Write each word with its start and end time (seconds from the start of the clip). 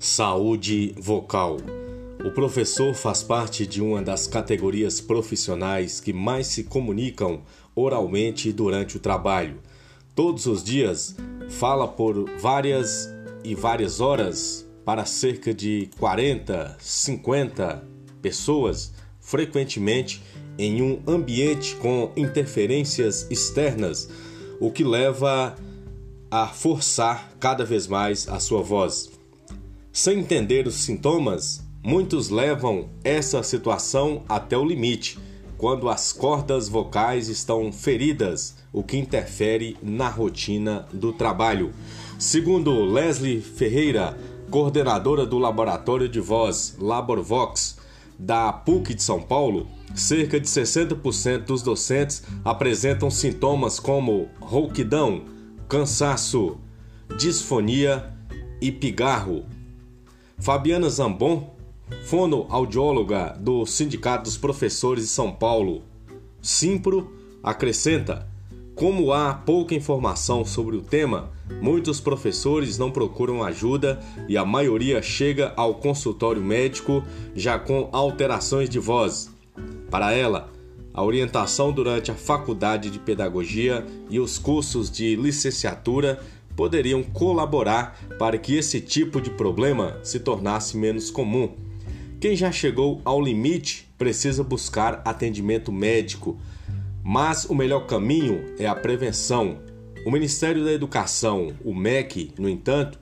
Saúde 0.00 0.94
vocal. 0.96 1.56
O 2.24 2.30
professor 2.30 2.94
faz 2.94 3.24
parte 3.24 3.66
de 3.66 3.82
uma 3.82 4.00
das 4.00 4.28
categorias 4.28 5.00
profissionais 5.00 5.98
que 5.98 6.12
mais 6.12 6.46
se 6.46 6.62
comunicam 6.62 7.42
oralmente 7.74 8.52
durante 8.52 8.96
o 8.96 9.00
trabalho. 9.00 9.58
Todos 10.14 10.46
os 10.46 10.62
dias 10.62 11.16
fala 11.50 11.88
por 11.88 12.30
várias 12.38 13.08
e 13.42 13.56
várias 13.56 14.00
horas 14.00 14.64
para 14.84 15.04
cerca 15.04 15.52
de 15.52 15.90
40, 15.98 16.76
50 16.78 17.84
pessoas, 18.22 18.92
frequentemente 19.20 20.22
em 20.56 20.80
um 20.80 21.02
ambiente 21.08 21.74
com 21.74 22.12
interferências 22.16 23.26
externas, 23.30 24.08
o 24.60 24.70
que 24.70 24.84
leva 24.84 25.56
a 26.30 26.46
forçar 26.46 27.32
cada 27.40 27.64
vez 27.64 27.88
mais 27.88 28.28
a 28.28 28.38
sua 28.38 28.62
voz. 28.62 29.17
Sem 30.00 30.20
entender 30.20 30.64
os 30.68 30.76
sintomas, 30.76 31.60
muitos 31.82 32.28
levam 32.28 32.88
essa 33.02 33.42
situação 33.42 34.22
até 34.28 34.56
o 34.56 34.64
limite, 34.64 35.18
quando 35.56 35.88
as 35.88 36.12
cordas 36.12 36.68
vocais 36.68 37.28
estão 37.28 37.72
feridas, 37.72 38.54
o 38.72 38.80
que 38.80 38.96
interfere 38.96 39.76
na 39.82 40.08
rotina 40.08 40.86
do 40.92 41.12
trabalho. 41.12 41.72
Segundo 42.16 42.84
Leslie 42.84 43.40
Ferreira, 43.40 44.16
coordenadora 44.52 45.26
do 45.26 45.36
Laboratório 45.36 46.08
de 46.08 46.20
Voz 46.20 46.76
Laborvox 46.78 47.76
da 48.16 48.52
PUC 48.52 48.94
de 48.94 49.02
São 49.02 49.20
Paulo, 49.20 49.66
cerca 49.96 50.38
de 50.38 50.46
60% 50.46 51.38
dos 51.38 51.60
docentes 51.60 52.22
apresentam 52.44 53.10
sintomas 53.10 53.80
como 53.80 54.28
rouquidão, 54.38 55.24
cansaço, 55.68 56.56
disfonia 57.18 58.14
e 58.60 58.70
pigarro. 58.70 59.57
Fabiana 60.40 60.88
Zambon, 60.88 61.50
fonoaudióloga 62.04 63.36
do 63.40 63.66
Sindicato 63.66 64.24
dos 64.24 64.36
Professores 64.36 65.04
de 65.04 65.10
São 65.10 65.32
Paulo, 65.32 65.82
Simpro, 66.40 67.12
acrescenta: 67.42 68.28
como 68.74 69.12
há 69.12 69.34
pouca 69.34 69.74
informação 69.74 70.44
sobre 70.44 70.76
o 70.76 70.80
tema, 70.80 71.30
muitos 71.60 72.00
professores 72.00 72.78
não 72.78 72.92
procuram 72.92 73.42
ajuda 73.42 73.98
e 74.28 74.36
a 74.36 74.44
maioria 74.44 75.02
chega 75.02 75.52
ao 75.56 75.74
consultório 75.74 76.40
médico 76.40 77.02
já 77.34 77.58
com 77.58 77.88
alterações 77.90 78.70
de 78.70 78.78
voz. 78.78 79.30
Para 79.90 80.12
ela, 80.12 80.52
a 80.94 81.02
orientação 81.02 81.72
durante 81.72 82.12
a 82.12 82.14
faculdade 82.14 82.90
de 82.90 83.00
pedagogia 83.00 83.84
e 84.08 84.20
os 84.20 84.38
cursos 84.38 84.88
de 84.88 85.16
licenciatura 85.16 86.20
poderiam 86.58 87.04
colaborar 87.04 87.96
para 88.18 88.36
que 88.36 88.56
esse 88.56 88.80
tipo 88.80 89.20
de 89.20 89.30
problema 89.30 89.96
se 90.02 90.18
tornasse 90.18 90.76
menos 90.76 91.08
comum. 91.08 91.54
Quem 92.18 92.34
já 92.34 92.50
chegou 92.50 93.00
ao 93.04 93.22
limite 93.22 93.88
precisa 93.96 94.42
buscar 94.42 95.00
atendimento 95.04 95.70
médico, 95.70 96.36
mas 97.04 97.44
o 97.44 97.54
melhor 97.54 97.86
caminho 97.86 98.44
é 98.58 98.66
a 98.66 98.74
prevenção. 98.74 99.58
O 100.04 100.10
Ministério 100.10 100.64
da 100.64 100.72
Educação, 100.72 101.52
o 101.64 101.72
MEC, 101.72 102.32
no 102.36 102.48
entanto, 102.48 102.98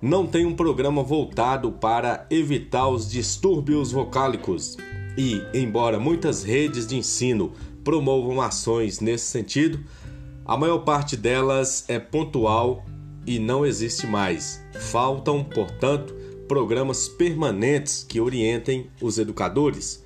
não 0.00 0.24
tem 0.24 0.46
um 0.46 0.54
programa 0.54 1.02
voltado 1.02 1.72
para 1.72 2.28
evitar 2.30 2.86
os 2.86 3.10
distúrbios 3.10 3.90
vocálicos. 3.90 4.76
E, 5.18 5.42
embora 5.52 5.98
muitas 5.98 6.44
redes 6.44 6.86
de 6.86 6.96
ensino 6.96 7.50
promovam 7.82 8.40
ações 8.40 9.00
nesse 9.00 9.26
sentido, 9.26 9.80
a 10.46 10.56
maior 10.56 10.78
parte 10.78 11.16
delas 11.16 11.84
é 11.88 11.98
pontual 11.98 12.84
e 13.26 13.38
não 13.38 13.64
existe 13.64 14.06
mais. 14.06 14.62
Faltam, 14.72 15.44
portanto, 15.44 16.14
programas 16.48 17.08
permanentes 17.08 18.04
que 18.08 18.20
orientem 18.20 18.90
os 19.00 19.18
educadores. 19.18 20.04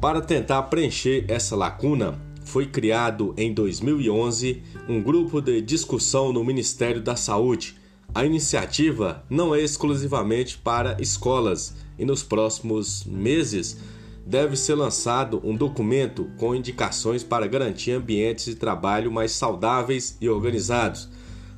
Para 0.00 0.20
tentar 0.20 0.62
preencher 0.64 1.24
essa 1.28 1.56
lacuna, 1.56 2.20
foi 2.44 2.66
criado 2.66 3.34
em 3.36 3.52
2011 3.52 4.62
um 4.88 5.02
grupo 5.02 5.40
de 5.40 5.60
discussão 5.60 6.32
no 6.32 6.44
Ministério 6.44 7.02
da 7.02 7.16
Saúde. 7.16 7.76
A 8.14 8.24
iniciativa 8.24 9.24
não 9.28 9.54
é 9.54 9.60
exclusivamente 9.60 10.56
para 10.58 10.96
escolas 11.00 11.74
e 11.98 12.04
nos 12.04 12.22
próximos 12.22 13.04
meses 13.04 13.78
deve 14.24 14.56
ser 14.56 14.74
lançado 14.74 15.40
um 15.44 15.56
documento 15.56 16.30
com 16.36 16.54
indicações 16.54 17.24
para 17.24 17.46
garantir 17.46 17.92
ambientes 17.92 18.44
de 18.44 18.54
trabalho 18.54 19.10
mais 19.10 19.32
saudáveis 19.32 20.16
e 20.20 20.28
organizados 20.28 21.08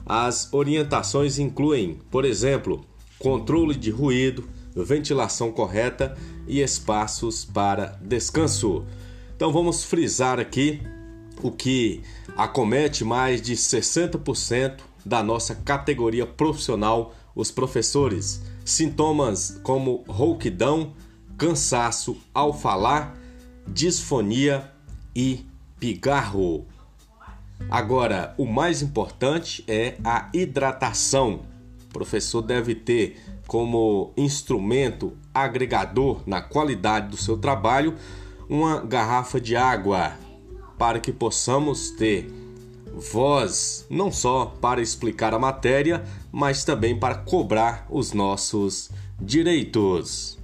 as 0.08 0.52
orientações 0.52 1.38
incluem, 1.38 1.98
por 2.10 2.24
exemplo, 2.24 2.84
controle 3.18 3.74
de 3.74 3.90
ruído, 3.90 4.48
ventilação 4.74 5.52
correta 5.52 6.16
e 6.46 6.62
espaços 6.62 7.44
para 7.44 7.98
descanso. 8.00 8.84
Então 9.36 9.52
vamos 9.52 9.84
frisar 9.84 10.40
aqui 10.40 10.80
o 11.42 11.50
que 11.50 12.02
acomete 12.36 13.04
mais 13.04 13.42
de 13.42 13.54
60% 13.54 14.78
da 15.04 15.22
nossa 15.22 15.54
categoria 15.54 16.26
profissional, 16.26 17.14
os 17.34 17.50
professores. 17.50 18.42
Sintomas 18.64 19.60
como 19.62 20.04
rouquidão, 20.08 20.92
cansaço 21.36 22.16
ao 22.34 22.52
falar, 22.52 23.16
disfonia 23.66 24.70
e 25.14 25.46
pigarro. 25.78 26.66
Agora, 27.70 28.34
o 28.38 28.46
mais 28.46 28.82
importante 28.82 29.64
é 29.66 29.96
a 30.04 30.28
hidratação. 30.32 31.40
O 31.84 31.92
professor 31.92 32.42
deve 32.42 32.74
ter 32.74 33.20
como 33.46 34.12
instrumento 34.16 35.16
agregador 35.32 36.22
na 36.26 36.40
qualidade 36.40 37.08
do 37.08 37.16
seu 37.16 37.36
trabalho 37.36 37.94
uma 38.48 38.80
garrafa 38.80 39.40
de 39.40 39.56
água 39.56 40.12
para 40.78 41.00
que 41.00 41.12
possamos 41.12 41.90
ter 41.90 42.30
voz 42.94 43.86
não 43.90 44.10
só 44.10 44.46
para 44.60 44.80
explicar 44.80 45.34
a 45.34 45.38
matéria, 45.38 46.04
mas 46.32 46.64
também 46.64 46.98
para 46.98 47.16
cobrar 47.16 47.86
os 47.90 48.12
nossos 48.12 48.90
direitos. 49.20 50.37